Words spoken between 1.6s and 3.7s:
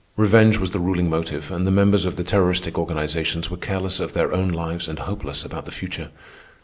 the members of the terroristic organizations were